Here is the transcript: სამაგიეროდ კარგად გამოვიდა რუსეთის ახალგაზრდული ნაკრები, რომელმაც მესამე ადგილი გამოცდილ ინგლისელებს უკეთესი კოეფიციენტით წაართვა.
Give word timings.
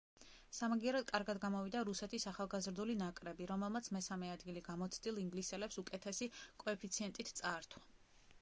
სამაგიეროდ 0.59 1.03
კარგად 1.09 1.39
გამოვიდა 1.43 1.83
რუსეთის 1.89 2.25
ახალგაზრდული 2.31 2.95
ნაკრები, 3.01 3.47
რომელმაც 3.51 3.89
მესამე 3.99 4.33
ადგილი 4.37 4.65
გამოცდილ 4.71 5.23
ინგლისელებს 5.27 5.81
უკეთესი 5.83 6.31
კოეფიციენტით 6.65 7.33
წაართვა. 7.43 7.87